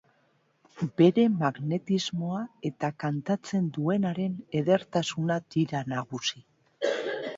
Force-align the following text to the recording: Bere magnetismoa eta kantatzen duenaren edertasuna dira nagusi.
Bere 1.01 1.25
magnetismoa 1.33 2.39
eta 2.69 2.91
kantatzen 3.03 3.69
duenaren 3.77 4.41
edertasuna 4.63 5.41
dira 5.57 5.85
nagusi. 5.95 6.45